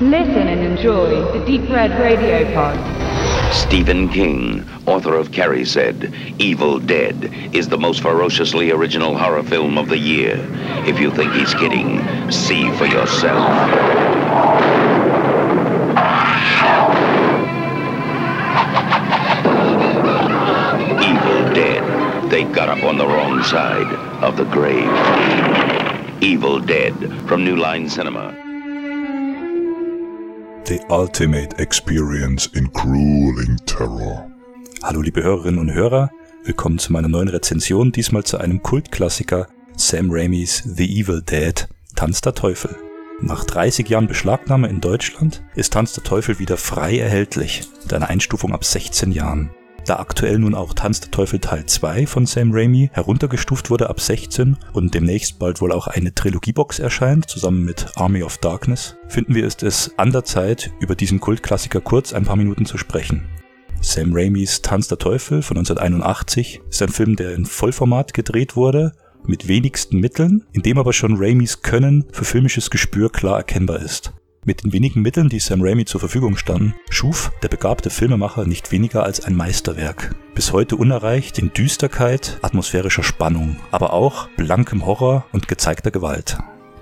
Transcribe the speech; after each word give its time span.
Listen 0.00 0.48
and 0.48 0.60
enjoy 0.60 1.38
the 1.38 1.44
Deep 1.46 1.70
Red 1.70 1.92
Radio 2.00 2.52
Pod. 2.52 3.54
Stephen 3.54 4.08
King, 4.08 4.68
author 4.86 5.14
of 5.14 5.30
Carrie, 5.30 5.64
said, 5.64 6.12
Evil 6.40 6.80
Dead 6.80 7.30
is 7.52 7.68
the 7.68 7.78
most 7.78 8.02
ferociously 8.02 8.72
original 8.72 9.16
horror 9.16 9.44
film 9.44 9.78
of 9.78 9.88
the 9.88 9.96
year. 9.96 10.44
If 10.84 10.98
you 10.98 11.12
think 11.12 11.32
he's 11.32 11.54
kidding, 11.54 12.02
see 12.32 12.72
for 12.72 12.86
yourself. 12.86 13.48
Evil 21.00 21.54
Dead. 21.54 22.30
They 22.32 22.42
got 22.42 22.68
up 22.68 22.82
on 22.82 22.98
the 22.98 23.06
wrong 23.06 23.44
side 23.44 23.94
of 24.24 24.36
the 24.36 24.44
grave. 24.46 24.90
Evil 26.20 26.58
Dead 26.58 27.28
from 27.28 27.44
New 27.44 27.54
Line 27.54 27.88
Cinema. 27.88 28.43
The 30.66 30.80
ultimate 30.88 31.58
experience 31.58 32.46
in 32.46 32.72
grueling 32.72 33.58
terror. 33.66 34.30
Hallo 34.82 35.02
liebe 35.02 35.22
Hörerinnen 35.22 35.60
und 35.60 35.74
Hörer, 35.74 36.10
willkommen 36.44 36.78
zu 36.78 36.90
meiner 36.90 37.08
neuen 37.08 37.28
Rezension, 37.28 37.92
diesmal 37.92 38.24
zu 38.24 38.38
einem 38.38 38.62
Kultklassiker 38.62 39.46
Sam 39.76 40.08
Raimis 40.10 40.62
The 40.64 41.00
Evil 41.00 41.20
Dead, 41.20 41.68
Tanz 41.96 42.22
der 42.22 42.34
Teufel. 42.34 42.76
Nach 43.20 43.44
30 43.44 43.90
Jahren 43.90 44.06
Beschlagnahme 44.06 44.68
in 44.68 44.80
Deutschland 44.80 45.42
ist 45.54 45.74
Tanz 45.74 45.92
der 45.92 46.04
Teufel 46.04 46.38
wieder 46.38 46.56
frei 46.56 46.98
erhältlich, 46.98 47.68
mit 47.82 47.92
einer 47.92 48.08
Einstufung 48.08 48.54
ab 48.54 48.64
16 48.64 49.12
Jahren. 49.12 49.50
Da 49.86 49.96
aktuell 49.96 50.38
nun 50.38 50.54
auch 50.54 50.72
Tanz 50.72 51.00
der 51.00 51.10
Teufel 51.10 51.40
Teil 51.40 51.66
2 51.66 52.06
von 52.06 52.24
Sam 52.24 52.52
Raimi 52.52 52.90
heruntergestuft 52.94 53.68
wurde 53.68 53.90
ab 53.90 54.00
16 54.00 54.56
und 54.72 54.94
demnächst 54.94 55.38
bald 55.38 55.60
wohl 55.60 55.72
auch 55.72 55.88
eine 55.88 56.14
Trilogiebox 56.14 56.78
erscheint, 56.78 57.28
zusammen 57.28 57.64
mit 57.64 57.86
Army 57.96 58.22
of 58.22 58.38
Darkness, 58.38 58.96
finden 59.08 59.34
wir 59.34 59.46
es 59.46 59.62
es 59.62 59.92
an 59.98 60.10
der 60.10 60.24
Zeit, 60.24 60.70
über 60.80 60.94
diesen 60.94 61.20
Kultklassiker 61.20 61.82
kurz 61.82 62.14
ein 62.14 62.24
paar 62.24 62.36
Minuten 62.36 62.64
zu 62.64 62.78
sprechen. 62.78 63.28
Sam 63.82 64.14
Raimis 64.14 64.62
Tanz 64.62 64.88
der 64.88 64.98
Teufel 64.98 65.42
von 65.42 65.58
1981 65.58 66.62
ist 66.70 66.80
ein 66.80 66.88
Film, 66.88 67.16
der 67.16 67.34
in 67.34 67.44
Vollformat 67.44 68.14
gedreht 68.14 68.56
wurde, 68.56 68.92
mit 69.26 69.48
wenigsten 69.48 70.00
Mitteln, 70.00 70.46
in 70.52 70.62
dem 70.62 70.78
aber 70.78 70.94
schon 70.94 71.16
Raimis 71.18 71.60
Können 71.60 72.06
für 72.10 72.24
filmisches 72.24 72.70
Gespür 72.70 73.10
klar 73.12 73.38
erkennbar 73.38 73.80
ist. 73.80 74.14
Mit 74.46 74.62
den 74.62 74.74
wenigen 74.74 75.00
Mitteln, 75.00 75.30
die 75.30 75.38
Sam 75.38 75.62
Raimi 75.62 75.86
zur 75.86 76.00
Verfügung 76.00 76.36
standen, 76.36 76.74
schuf 76.90 77.32
der 77.42 77.48
begabte 77.48 77.88
Filmemacher 77.88 78.44
nicht 78.44 78.72
weniger 78.72 79.02
als 79.02 79.24
ein 79.24 79.34
Meisterwerk. 79.34 80.14
Bis 80.34 80.52
heute 80.52 80.76
unerreicht 80.76 81.38
in 81.38 81.54
Düsterkeit, 81.54 82.38
atmosphärischer 82.42 83.02
Spannung, 83.02 83.56
aber 83.70 83.94
auch 83.94 84.28
blankem 84.36 84.84
Horror 84.84 85.24
und 85.32 85.48
gezeigter 85.48 85.90
Gewalt. 85.90 86.36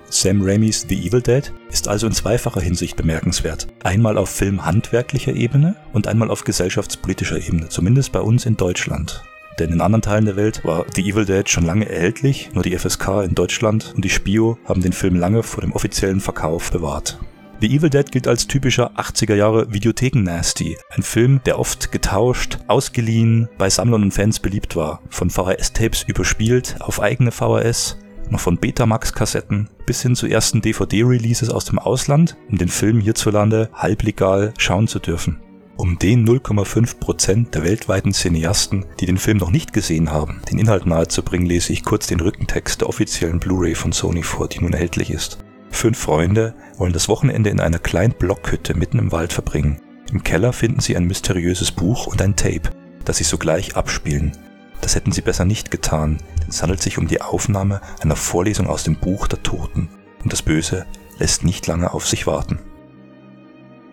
Sam 0.09 0.41
Raimis 0.41 0.85
The 0.89 1.07
Evil 1.07 1.21
Dead 1.21 1.53
ist 1.71 1.87
also 1.87 2.05
in 2.05 2.13
zweifacher 2.13 2.59
Hinsicht 2.59 2.97
bemerkenswert. 2.97 3.67
Einmal 3.81 4.17
auf 4.17 4.29
filmhandwerklicher 4.29 5.33
Ebene 5.33 5.77
und 5.93 6.07
einmal 6.07 6.31
auf 6.31 6.43
gesellschaftspolitischer 6.43 7.37
Ebene, 7.37 7.69
zumindest 7.69 8.11
bei 8.11 8.19
uns 8.19 8.45
in 8.45 8.57
Deutschland. 8.57 9.23
Denn 9.57 9.71
in 9.71 9.81
anderen 9.81 10.01
Teilen 10.01 10.25
der 10.25 10.35
Welt 10.35 10.65
war 10.65 10.85
The 10.93 11.09
Evil 11.09 11.25
Dead 11.25 11.47
schon 11.49 11.65
lange 11.65 11.87
erhältlich, 11.87 12.49
nur 12.53 12.63
die 12.63 12.77
FSK 12.77 13.23
in 13.23 13.35
Deutschland 13.35 13.93
und 13.95 14.03
die 14.03 14.09
Spio 14.09 14.57
haben 14.65 14.81
den 14.81 14.93
Film 14.93 15.15
lange 15.15 15.43
vor 15.43 15.61
dem 15.61 15.71
offiziellen 15.71 16.19
Verkauf 16.19 16.71
bewahrt. 16.71 17.19
The 17.63 17.73
Evil 17.73 17.89
Dead 17.89 18.11
gilt 18.11 18.27
als 18.27 18.45
typischer 18.45 18.91
80er 18.99 19.35
Jahre 19.35 19.71
Videotheken-Nasty. 19.71 20.75
Ein 20.89 21.01
Film, 21.01 21.39
der 21.45 21.57
oft 21.57 21.93
getauscht, 21.93 22.57
ausgeliehen, 22.67 23.47
bei 23.57 23.69
Sammlern 23.69 24.03
und 24.03 24.13
Fans 24.13 24.41
beliebt 24.41 24.75
war. 24.75 25.01
Von 25.07 25.29
VHS-Tapes 25.29 26.03
überspielt 26.03 26.75
auf 26.81 27.01
eigene 27.01 27.31
VHS, 27.31 27.99
noch 28.29 28.41
von 28.41 28.57
Betamax-Kassetten 28.57 29.69
bis 29.85 30.01
hin 30.01 30.13
zu 30.13 30.27
ersten 30.27 30.59
DVD-Releases 30.59 31.49
aus 31.49 31.63
dem 31.63 31.79
Ausland, 31.79 32.35
um 32.51 32.57
den 32.57 32.67
Film 32.67 32.99
hierzulande 32.99 33.69
halblegal 33.73 34.53
schauen 34.57 34.89
zu 34.89 34.99
dürfen. 34.99 35.39
Um 35.77 35.97
den 35.97 36.27
0,5% 36.27 37.51
der 37.51 37.63
weltweiten 37.63 38.11
Cineasten, 38.11 38.87
die 38.99 39.05
den 39.05 39.17
Film 39.17 39.37
noch 39.37 39.51
nicht 39.51 39.71
gesehen 39.71 40.11
haben, 40.11 40.41
den 40.51 40.59
Inhalt 40.59 40.85
nahezubringen, 40.85 41.47
lese 41.47 41.71
ich 41.71 41.85
kurz 41.85 42.07
den 42.07 42.19
Rückentext 42.19 42.81
der 42.81 42.89
offiziellen 42.89 43.39
Blu-ray 43.39 43.73
von 43.73 43.93
Sony 43.93 44.21
vor, 44.21 44.49
die 44.49 44.59
nun 44.59 44.73
erhältlich 44.73 45.11
ist. 45.11 45.37
Fünf 45.73 45.97
Freunde 45.97 46.53
wollen 46.77 46.93
das 46.93 47.09
Wochenende 47.09 47.49
in 47.49 47.59
einer 47.59 47.79
kleinen 47.79 48.13
Blockhütte 48.13 48.73
mitten 48.73 48.99
im 48.99 49.11
Wald 49.11 49.33
verbringen. 49.33 49.81
Im 50.11 50.23
Keller 50.23 50.53
finden 50.53 50.79
sie 50.79 50.95
ein 50.95 51.07
mysteriöses 51.07 51.71
Buch 51.71 52.07
und 52.07 52.21
ein 52.21 52.37
Tape, 52.37 52.69
das 53.03 53.17
sie 53.17 53.25
sogleich 53.25 53.75
abspielen. 53.75 54.31
Das 54.79 54.95
hätten 54.95 55.11
sie 55.11 55.21
besser 55.21 55.43
nicht 55.43 55.71
getan, 55.71 56.19
denn 56.39 56.49
es 56.49 56.61
handelt 56.61 56.81
sich 56.81 56.97
um 56.97 57.07
die 57.07 57.21
Aufnahme 57.21 57.81
einer 58.01 58.15
Vorlesung 58.15 58.67
aus 58.67 58.83
dem 58.83 58.95
Buch 58.95 59.27
der 59.27 59.43
Toten. 59.43 59.89
Und 60.23 60.31
das 60.31 60.41
Böse 60.41 60.85
lässt 61.19 61.43
nicht 61.43 61.67
lange 61.67 61.93
auf 61.93 62.07
sich 62.07 62.27
warten. 62.27 62.59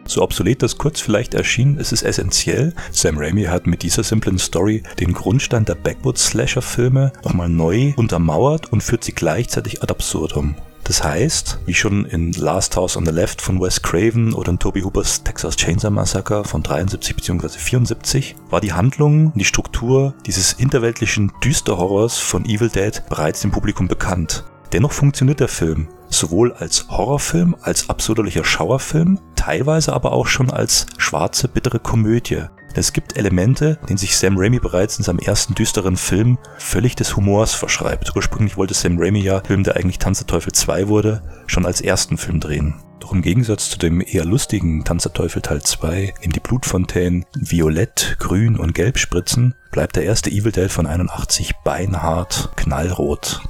So 0.04 0.22
obsolet 0.22 0.62
das 0.62 0.78
kurz 0.78 1.00
vielleicht 1.00 1.34
erschien, 1.34 1.76
ist 1.76 1.92
es 1.92 2.02
essentiell. 2.02 2.74
Sam 2.92 3.18
Raimi 3.18 3.44
hat 3.44 3.66
mit 3.66 3.82
dieser 3.82 4.04
simplen 4.04 4.38
Story 4.38 4.82
den 5.00 5.12
Grundstein 5.12 5.64
der 5.64 5.76
Backwood-Slasher-Filme 5.76 7.12
nochmal 7.24 7.48
neu 7.48 7.94
untermauert 7.96 8.70
und 8.70 8.82
führt 8.82 9.02
sie 9.02 9.12
gleichzeitig 9.12 9.82
ad 9.82 9.90
absurdum. 9.92 10.54
Das 10.90 11.04
heißt, 11.04 11.60
wie 11.66 11.74
schon 11.74 12.04
in 12.04 12.32
Last 12.32 12.74
House 12.74 12.96
on 12.96 13.06
the 13.06 13.12
Left 13.12 13.40
von 13.40 13.60
Wes 13.60 13.80
Craven 13.80 14.32
oder 14.32 14.50
in 14.50 14.58
Toby 14.58 14.80
Hoopers 14.80 15.22
Texas 15.22 15.54
Chainsaw 15.54 15.88
Massacre 15.88 16.42
von 16.42 16.64
73 16.64 17.14
bzw. 17.14 17.48
74, 17.48 18.34
war 18.48 18.60
die 18.60 18.72
Handlung, 18.72 19.32
die 19.36 19.44
Struktur 19.44 20.14
dieses 20.26 20.56
hinterweltlichen 20.56 21.30
Düsterhorrors 21.44 22.18
von 22.18 22.44
Evil 22.44 22.70
Dead 22.70 23.04
bereits 23.08 23.42
dem 23.42 23.52
Publikum 23.52 23.86
bekannt. 23.86 24.42
Dennoch 24.72 24.90
funktioniert 24.90 25.38
der 25.38 25.46
Film 25.46 25.86
sowohl 26.08 26.52
als 26.54 26.88
Horrorfilm, 26.88 27.54
als 27.62 27.88
absurderlicher 27.88 28.42
Schauerfilm, 28.44 29.20
teilweise 29.36 29.92
aber 29.92 30.10
auch 30.10 30.26
schon 30.26 30.50
als 30.50 30.86
schwarze, 30.98 31.46
bittere 31.46 31.78
Komödie, 31.78 32.46
es 32.74 32.92
gibt 32.92 33.16
Elemente, 33.16 33.78
denen 33.88 33.98
sich 33.98 34.16
Sam 34.16 34.36
Raimi 34.36 34.58
bereits 34.58 34.98
in 34.98 35.04
seinem 35.04 35.18
ersten 35.18 35.54
düsteren 35.54 35.96
Film 35.96 36.38
völlig 36.58 36.94
des 36.94 37.16
Humors 37.16 37.54
verschreibt. 37.54 38.14
Ursprünglich 38.14 38.56
wollte 38.56 38.74
Sam 38.74 38.98
Raimi 38.98 39.20
ja, 39.20 39.42
Film, 39.44 39.64
der 39.64 39.76
eigentlich 39.76 39.98
Tanz 39.98 40.18
der 40.18 40.26
Teufel 40.26 40.52
2 40.52 40.88
wurde, 40.88 41.22
schon 41.46 41.66
als 41.66 41.80
ersten 41.80 42.16
Film 42.16 42.40
drehen. 42.40 42.82
Doch 43.00 43.12
im 43.12 43.22
Gegensatz 43.22 43.70
zu 43.70 43.78
dem 43.78 44.00
eher 44.00 44.24
lustigen 44.24 44.84
Tanz 44.84 45.04
der 45.04 45.12
Teufel 45.12 45.42
Teil 45.42 45.62
2, 45.62 46.14
in 46.20 46.30
die 46.30 46.40
Blutfontänen 46.40 47.24
violett, 47.34 48.16
grün 48.18 48.56
und 48.56 48.74
gelb 48.74 48.98
spritzen, 48.98 49.54
bleibt 49.72 49.96
der 49.96 50.04
erste 50.04 50.30
Evil 50.30 50.52
Dead 50.52 50.70
von 50.70 50.86
81 50.86 51.54
beinhart 51.64 52.50
knallrot. 52.56 53.42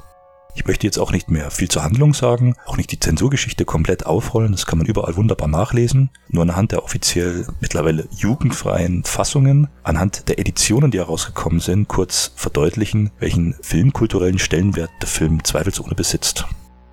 Ich 0.53 0.65
möchte 0.65 0.85
jetzt 0.85 0.99
auch 0.99 1.11
nicht 1.11 1.31
mehr 1.31 1.49
viel 1.49 1.69
zur 1.69 1.83
Handlung 1.83 2.13
sagen, 2.13 2.55
auch 2.65 2.77
nicht 2.77 2.91
die 2.91 2.99
Zensurgeschichte 2.99 3.65
komplett 3.65 4.05
aufrollen, 4.05 4.51
das 4.51 4.65
kann 4.65 4.77
man 4.77 4.87
überall 4.87 5.15
wunderbar 5.15 5.47
nachlesen. 5.47 6.09
Nur 6.27 6.43
anhand 6.43 6.73
der 6.73 6.83
offiziell 6.83 7.47
mittlerweile 7.61 8.07
jugendfreien 8.11 9.03
Fassungen, 9.03 9.69
anhand 9.83 10.27
der 10.27 10.39
Editionen, 10.39 10.91
die 10.91 10.99
herausgekommen 10.99 11.61
sind, 11.61 11.87
kurz 11.87 12.33
verdeutlichen, 12.35 13.11
welchen 13.19 13.55
filmkulturellen 13.61 14.39
Stellenwert 14.39 14.91
der 15.01 15.07
Film 15.07 15.43
zweifelsohne 15.43 15.95
besitzt. 15.95 16.45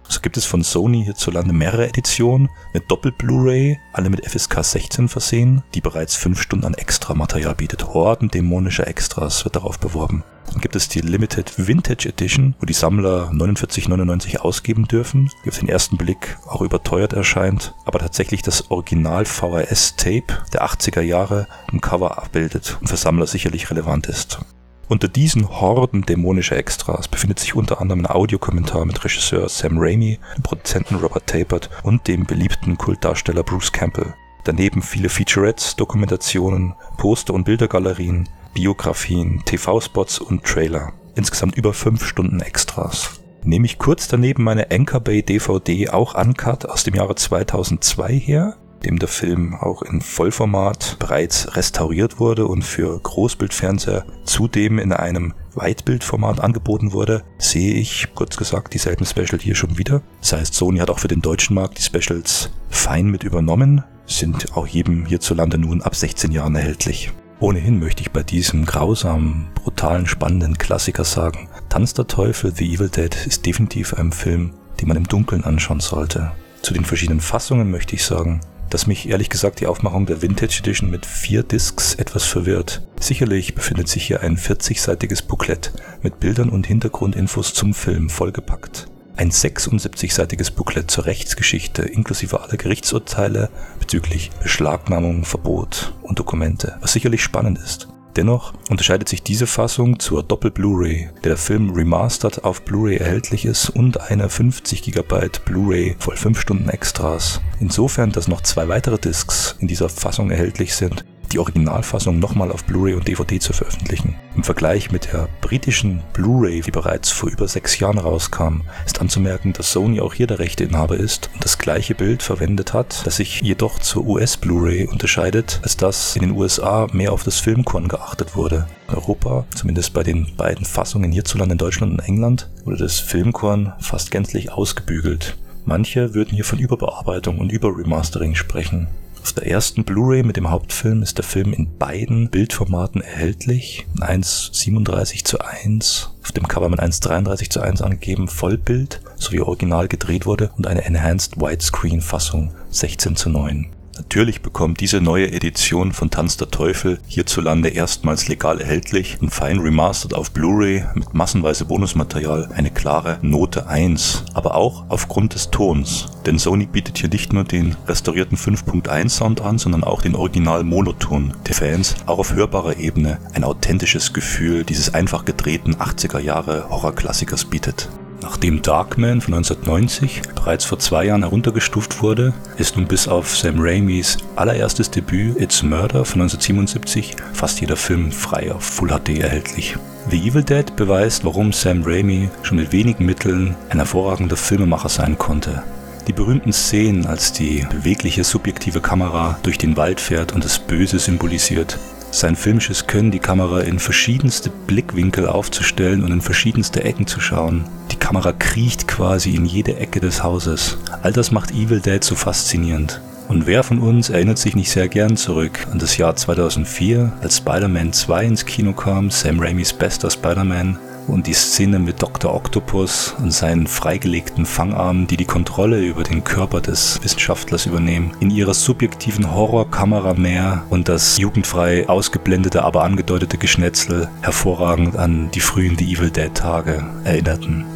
So 0.09 0.21
gibt 0.21 0.39
es 0.39 0.47
von 0.47 0.63
Sony 0.63 1.05
hierzulande 1.05 1.53
mehrere 1.53 1.89
Editionen 1.89 2.49
mit 2.73 2.91
Doppel-Blu-ray, 2.91 3.79
alle 3.93 4.09
mit 4.09 4.25
FSK 4.27 4.65
16 4.65 5.09
versehen, 5.09 5.63
die 5.75 5.83
bereits 5.83 6.17
5 6.17 6.41
Stunden 6.41 6.65
an 6.65 6.75
Extra-Material 6.75 7.55
bietet. 7.55 7.89
Horden 7.89 8.31
dämonischer 8.31 8.89
Extras 8.89 9.45
wird 9.45 9.57
darauf 9.57 9.79
beworben. 9.79 10.25
Dann 10.51 10.63
gibt 10.63 10.77
es 10.77 10.89
die 10.89 11.01
Limited 11.01 11.67
Vintage 11.69 12.09
Edition, 12.09 12.55
wo 12.59 12.65
die 12.65 12.73
Sammler 12.73 13.31
49,99 13.33 14.39
ausgeben 14.39 14.89
dürfen, 14.89 15.31
die 15.45 15.51
auf 15.51 15.59
den 15.59 15.69
ersten 15.69 15.99
Blick 15.99 16.39
auch 16.47 16.63
überteuert 16.63 17.13
erscheint, 17.13 17.75
aber 17.85 17.99
tatsächlich 17.99 18.41
das 18.41 18.71
Original 18.71 19.27
VHS-Tape 19.27 20.39
der 20.55 20.65
80er 20.65 21.03
Jahre 21.03 21.49
im 21.71 21.83
Cover 21.83 22.17
abbildet 22.17 22.79
und 22.81 22.89
für 22.89 22.97
Sammler 22.97 23.27
sicherlich 23.27 23.71
relevant 23.71 24.07
ist. 24.07 24.39
Unter 24.89 25.09
diesen 25.09 25.49
Horden 25.61 26.03
dämonischer 26.03 26.57
Extras 26.57 27.09
befindet 27.09 27.39
sich 27.39 27.55
unter 27.55 27.81
anderem 27.83 28.01
ein 28.01 28.11
Audiokommentar 28.11 28.87
mit 28.87 29.05
Regisseur 29.05 29.47
Sam 29.51 29.77
Raimi, 29.77 30.19
dem 30.37 30.43
Produzenten 30.43 30.95
Robert 30.95 31.27
Tapert 31.27 31.69
und 31.83 32.09
dem 32.09 32.25
beliebten 32.25 32.79
Kultdarsteller 32.79 33.43
Bruce 33.43 33.71
Campbell. 33.71 34.15
Daneben 34.45 34.81
viele 34.81 35.11
Featurettes, 35.11 35.77
Dokumentationen, 35.77 36.75
Poster 36.97 37.35
und 37.35 37.45
Bildergalerien, 37.45 38.31
Biografien, 38.55 39.43
TV-Spots 39.45 40.21
und 40.21 40.45
Trailer. 40.45 40.95
Insgesamt 41.17 41.57
über 41.57 41.75
fünf 41.75 42.07
Stunden 42.07 42.41
Extras. 42.41 43.21
Nehme 43.45 43.67
ich 43.67 43.79
kurz 43.79 44.09
daneben 44.09 44.43
meine 44.43 44.71
Anchor 44.71 45.01
Bay 45.01 45.23
DVD 45.23 45.91
auch 45.91 46.15
Uncut 46.15 46.65
aus 46.65 46.85
dem 46.85 46.95
Jahre 46.95 47.15
2002 47.15 48.15
her, 48.15 48.57
dem 48.85 48.99
der 48.99 49.09
Film 49.09 49.55
auch 49.55 49.83
in 49.83 50.01
Vollformat 50.01 50.97
bereits 50.99 51.57
restauriert 51.57 52.21
wurde 52.21 52.47
und 52.47 52.63
für 52.63 52.99
Großbildfernseher 52.99 54.05
zudem 54.25 54.79
in 54.79 54.93
einem 54.93 55.35
Weitbildformat 55.55 56.41
angeboten 56.41 56.93
wurde, 56.93 57.23
sehe 57.39 57.75
ich, 57.75 58.09
kurz 58.15 58.37
gesagt, 58.37 58.75
dieselben 58.75 59.05
Special 59.05 59.41
hier 59.41 59.55
schon 59.55 59.79
wieder. 59.79 60.03
Das 60.21 60.33
heißt, 60.33 60.55
Sony 60.55 60.79
hat 60.79 60.91
auch 60.91 61.01
für 61.01 61.09
den 61.09 61.23
deutschen 61.23 61.55
Markt 61.55 61.79
die 61.79 61.83
Specials 61.83 62.51
fein 62.71 63.07
mit 63.07 63.25
übernommen, 63.25 63.83
sind 64.07 64.57
auch 64.57 64.67
jedem 64.67 65.07
hierzulande 65.07 65.59
nun 65.59 65.83
ab 65.83 65.95
16 65.95 66.31
Jahren 66.31 66.55
erhältlich. 66.55 67.13
Ohnehin 67.41 67.79
möchte 67.79 68.03
ich 68.03 68.11
bei 68.11 68.25
diesem 68.25 68.65
grausamen, 68.65 69.49
brutalen, 69.55 70.07
spannenden 70.07 70.59
Klassiker 70.59 71.05
sagen, 71.05 71.49
Tanz 71.69 71.95
der 71.95 72.09
Teufel, 72.09 72.53
The 72.53 72.75
Evil 72.75 72.89
Dead 72.89 73.15
ist 73.27 73.47
definitiv 73.47 73.95
ein 73.95 74.11
Film, 74.11 74.55
den 74.81 74.89
man 74.89 74.97
im 74.97 75.07
Dunkeln 75.07 75.45
anschauen 75.45 75.81
sollte. 75.81 76.33
Zu 76.63 76.75
den 76.75 76.85
verschiedenen 76.85 77.21
Fassungen 77.21 77.71
möchte 77.71 77.95
ich 77.95 78.05
sagen, 78.05 78.41
dass 78.71 78.87
mich 78.87 79.09
ehrlich 79.09 79.31
gesagt 79.31 79.61
die 79.61 79.67
Aufmachung 79.67 80.07
der 80.07 80.23
Vintage 80.23 80.59
Edition 80.61 80.91
mit 80.91 81.07
vier 81.07 81.43
Discs 81.43 81.95
etwas 81.95 82.25
verwirrt. 82.25 82.83
Sicherlich 83.01 83.55
befindet 83.55 83.89
sich 83.89 84.07
hier 84.07 84.23
ein 84.23 84.37
40-seitiges 84.37 85.27
Booklet 85.27 85.73
mit 86.03 86.21
Bildern 86.21 86.49
und 86.49 86.67
Hintergrundinfos 86.67 87.55
zum 87.55 87.75
Film 87.75 88.11
vollgepackt. 88.11 88.89
Ein 89.17 89.33
76-seitiges 89.33 90.53
Booklet 90.53 90.91
zur 90.91 91.07
Rechtsgeschichte 91.07 91.83
inklusive 91.83 92.41
aller 92.41 92.57
Gerichtsurteile 92.57 93.51
bezüglich 93.81 94.31
Beschlagnahmung, 94.43 95.25
Verbot 95.25 95.93
und 96.03 96.19
Dokumente, 96.19 96.77
was 96.81 96.93
sicherlich 96.93 97.23
spannend 97.23 97.59
ist. 97.59 97.89
Dennoch 98.19 98.53
unterscheidet 98.69 99.09
sich 99.09 99.23
diese 99.23 99.47
Fassung 99.47 100.01
zur 100.01 100.25
Doppel-Blu-ray, 100.25 101.09
der 101.23 101.29
der 101.31 101.37
Film 101.37 101.71
remastered 101.71 102.43
auf 102.43 102.63
Blu-ray 102.63 102.97
erhältlich 102.97 103.45
ist 103.45 103.71
und 103.71 104.01
einer 104.01 104.29
50 104.29 104.83
GB 104.83 105.29
Blu-ray 105.45 105.95
voll 106.01 106.17
5 106.17 106.41
Stunden 106.41 106.69
Extras. 106.69 107.41
Insofern, 107.61 108.11
dass 108.11 108.27
noch 108.27 108.41
zwei 108.41 108.67
weitere 108.67 108.99
Discs 108.99 109.55
in 109.61 109.69
dieser 109.69 109.89
Fassung 109.89 110.33
erhältlich 110.33 110.75
sind, 110.75 111.05
die 111.33 111.39
Originalfassung 111.39 112.19
nochmal 112.19 112.51
auf 112.53 112.65
Blu-ray 112.65 112.95
und 112.95 113.07
DVD 113.07 113.39
zu 113.39 113.53
veröffentlichen. 113.53 114.17
Im 114.37 114.45
Vergleich 114.45 114.91
mit 114.91 115.13
der 115.13 115.29
britischen 115.41 116.03
Blu-ray, 116.13 116.61
die 116.61 116.71
bereits 116.71 117.11
vor 117.11 117.29
über 117.29 117.49
sechs 117.49 117.79
Jahren 117.79 117.99
rauskam, 117.99 118.63
ist 118.87 119.01
anzumerken, 119.01 119.53
dass 119.53 119.73
Sony 119.73 120.01
auch 120.01 120.15
hier 120.15 120.27
der 120.27 120.39
Rechteinhaber 120.39 120.97
ist 120.97 121.31
und 121.35 121.45
das 121.45 121.59
gleiche 121.59 121.95
Bild 121.95 122.23
verwendet 122.23 122.73
hat, 122.73 123.07
das 123.07 123.17
sich 123.17 123.41
jedoch 123.41 123.79
zur 123.79 124.07
US 124.07 124.37
Blu-ray 124.37 124.87
unterscheidet, 124.87 125.61
als 125.63 125.77
dass 125.77 126.17
in 126.17 126.23
den 126.23 126.33
USA 126.33 126.87
mehr 126.93 127.13
auf 127.13 127.25
das 127.25 127.41
Filmkorn 127.41 127.89
geachtet 127.89 128.37
wurde. 128.37 128.67
In 128.89 128.95
Europa, 128.95 129.45
zumindest 129.55 129.93
bei 129.93 130.03
den 130.03 130.35
beiden 130.37 130.65
Fassungen 130.65 131.13
hierzulande 131.13 131.53
in 131.53 131.59
Deutschland 131.59 131.93
und 131.93 132.01
England, 132.01 132.49
wurde 132.65 132.79
das 132.79 132.99
Filmkorn 133.01 133.73
fast 133.81 134.11
gänzlich 134.11 134.53
ausgebügelt. 134.53 135.37
Manche 135.65 136.15
würden 136.15 136.35
hier 136.35 136.45
von 136.45 136.59
Überbearbeitung 136.59 137.39
und 137.39 137.53
Überremastering 137.53 138.35
sprechen. 138.35 138.89
Auf 139.29 139.35
der 139.35 139.47
ersten 139.47 139.85
Blu-ray 139.85 140.23
mit 140.23 140.39
dem 140.39 140.51
Hauptfilm 140.51 141.03
ist 141.03 141.19
der 141.19 141.25
Film 141.25 141.53
in 141.53 141.77
beiden 141.77 142.31
Bildformaten 142.31 143.03
erhältlich. 143.03 143.87
1,37 143.99 145.23
zu 145.23 145.39
1, 145.39 146.15
auf 146.23 146.33
dem 146.33 146.49
Cover 146.49 146.71
mit 146.71 146.81
1,33 146.81 147.51
zu 147.51 147.61
1 147.61 147.83
angegeben, 147.83 148.29
Vollbild, 148.29 149.03
sowie 149.17 149.41
original 149.41 149.87
gedreht 149.87 150.25
wurde 150.25 150.51
und 150.57 150.67
eine 150.67 150.83
Enhanced 150.83 151.37
Widescreen 151.37 152.01
Fassung 152.01 152.55
16 152.71 153.17
zu 153.17 153.29
9. 153.29 153.67
Natürlich 153.99 154.43
bekommt 154.43 154.81
diese 154.81 155.01
neue 155.01 155.33
Edition 155.33 155.93
von 155.93 156.09
Tanz 156.09 156.37
der 156.37 156.51
Teufel 156.51 157.01
hierzulande 157.09 157.69
erstmals 157.69 158.29
legal 158.29 158.61
erhältlich 158.61 159.19
und 159.21 159.31
fein 159.31 159.59
remastered 159.59 160.15
auf 160.15 160.31
Blu-ray 160.31 160.85
mit 160.95 161.15
massenweise 161.15 161.65
Bonusmaterial 161.65 162.49
eine 162.55 162.71
klare 162.71 163.19
Note 163.23 163.67
1, 163.67 164.25
aber 164.35 164.55
auch 164.55 164.85
aufgrund 164.89 165.35
des 165.35 165.51
Tons. 165.51 166.07
Denn 166.27 166.39
Sony 166.39 166.67
bietet 166.67 166.99
hier 166.99 167.09
nicht 167.09 167.33
nur 167.33 167.43
den 167.43 167.77
restaurierten 167.89 168.39
5.1 168.39 169.09
Sound 169.09 169.41
an, 169.41 169.59
sondern 169.59 169.83
auch 169.83 170.01
den 170.01 170.15
Original 170.15 170.63
Monoton, 170.63 171.35
der 171.49 171.57
Fans 171.57 171.97
auch 172.07 172.21
auf 172.21 172.35
hörbarer 172.35 172.77
Ebene 172.77 173.19
ein 173.35 173.43
authentisches 173.43 174.13
Gefühl 174.13 174.63
dieses 174.63 174.95
einfach 174.95 175.25
gedrehten 175.25 175.75
80er 175.75 176.21
Jahre 176.21 176.71
Horrorklassikers 176.71 177.47
bietet. 177.47 177.89
Nachdem 178.21 178.63
Darkman 178.63 179.21
von 179.21 179.35
1990 179.35 180.23
bereits 180.35 180.65
vor 180.65 180.79
zwei 180.79 181.05
Jahren 181.05 181.23
heruntergestuft 181.23 182.03
wurde, 182.03 182.35
ist 182.57 182.77
nun 182.77 182.87
bis 182.87 183.07
auf 183.07 183.37
Sam 183.37 183.57
Raimis 183.59 184.19
allererstes 184.35 184.91
Debüt 184.91 185.41
It's 185.41 185.63
Murder 185.63 186.05
von 186.05 186.23
1977 186.23 187.15
fast 187.33 187.61
jeder 187.61 187.77
Film 187.77 188.11
frei 188.11 188.53
auf 188.53 188.65
Full 188.65 188.89
HD 188.89 189.21
erhältlich. 189.21 189.77
The 190.11 190.17
Evil 190.17 190.43
Dead 190.43 190.75
beweist, 190.75 191.25
warum 191.25 191.53
Sam 191.53 191.83
Raimi 191.85 192.31
schon 192.43 192.59
mit 192.59 192.73
wenigen 192.73 193.07
Mitteln 193.07 193.57
ein 193.69 193.79
hervorragender 193.79 194.37
Filmemacher 194.37 194.89
sein 194.89 195.17
konnte. 195.17 195.63
Die 196.09 196.13
berühmten 196.15 196.53
Szenen, 196.53 197.07
als 197.07 197.35
die 197.35 197.67
bewegliche 197.71 198.25
subjektive 198.25 198.81
Kamera 198.81 199.39
durch 199.43 199.59
den 199.59 199.77
Wald 199.77 200.01
fährt 200.01 200.33
und 200.33 200.43
das 200.43 200.59
Böse 200.59 200.99
symbolisiert, 200.99 201.79
sein 202.11 202.37
filmisches 202.37 202.87
Können, 202.87 203.11
die 203.11 203.19
Kamera 203.19 203.61
in 203.61 203.79
verschiedenste 203.79 204.49
Blickwinkel 204.49 205.29
aufzustellen 205.29 206.03
und 206.03 206.11
in 206.11 206.23
verschiedenste 206.23 206.83
Ecken 206.83 207.07
zu 207.07 207.21
schauen. 207.21 207.65
Kamera 208.09 208.33
kriecht 208.33 208.89
quasi 208.89 209.35
in 209.35 209.45
jede 209.45 209.77
Ecke 209.77 210.01
des 210.01 210.23
Hauses. 210.23 210.79
All 211.03 211.13
das 211.13 211.31
macht 211.31 211.51
Evil 211.51 211.81
Dead 211.81 212.03
so 212.03 212.15
faszinierend. 212.15 213.03
Und 213.29 213.47
wer 213.47 213.63
von 213.63 213.81
uns 213.81 214.09
erinnert 214.09 214.39
sich 214.39 214.57
nicht 214.57 214.71
sehr 214.71 214.89
gern 214.89 215.19
zurück 215.19 215.67
an 215.71 215.79
das 215.79 215.99
Jahr 215.99 216.17
2004, 216.17 217.13
als 217.21 217.37
Spider-Man 217.37 217.93
2 217.93 218.25
ins 218.25 218.47
Kino 218.47 218.73
kam, 218.73 219.11
Sam 219.11 219.39
Raimis 219.41 219.75
bester 219.75 220.11
Spider-Man, 220.11 220.79
und 221.07 221.27
die 221.27 221.35
Szene 221.35 221.79
mit 221.79 222.01
Dr. 222.01 222.35
Octopus 222.35 223.15
und 223.19 223.31
seinen 223.31 223.67
freigelegten 223.67 224.47
Fangarmen, 224.47 225.07
die 225.07 225.19
die 225.19 225.27
Kontrolle 225.27 225.79
über 225.83 226.03
den 226.03 226.25
Körper 226.25 226.63
des 226.63 227.01
Wissenschaftlers 227.03 227.67
übernehmen, 227.67 228.13
in 228.21 228.31
ihrer 228.31 228.55
subjektiven 228.55 229.35
Horrorkamera 229.35 230.15
mehr 230.15 230.65
und 230.71 230.89
das 230.89 231.19
jugendfrei 231.19 231.87
ausgeblendete, 231.87 232.65
aber 232.65 232.85
angedeutete 232.85 233.37
Geschnetzel 233.37 234.09
hervorragend 234.23 234.97
an 234.97 235.31
die 235.33 235.41
frühen 235.41 235.77
The 235.77 235.93
Evil 235.93 236.11
Dead 236.11 236.33
Tage 236.33 236.87
erinnerten. 237.05 237.67